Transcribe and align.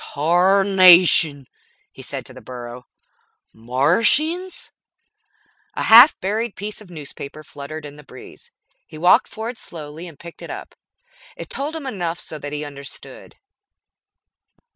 "Tarnation!" 0.15 1.45
he 1.91 2.01
said 2.01 2.25
to 2.25 2.33
the 2.33 2.41
burro. 2.41 2.87
"Martians?" 3.53 4.71
A 5.75 5.83
half 5.83 6.19
buried 6.19 6.55
piece 6.55 6.81
of 6.81 6.89
newspaper 6.89 7.43
fluttered 7.43 7.85
in 7.85 7.97
the 7.97 8.03
breeze. 8.03 8.49
He 8.87 8.97
walked 8.97 9.27
forward 9.27 9.59
slowly 9.59 10.07
and 10.07 10.17
picked 10.17 10.41
it 10.41 10.49
up. 10.49 10.73
It 11.37 11.51
told 11.51 11.75
him 11.75 11.85
enough 11.85 12.19
so 12.19 12.39
that 12.39 12.51
he 12.51 12.65
understood. 12.65 13.35